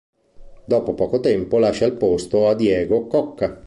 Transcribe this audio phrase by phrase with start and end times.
[0.65, 3.59] Dopo poco tempo lascia il posto a Diego Cocca.